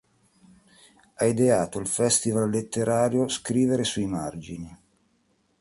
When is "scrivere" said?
3.27-3.83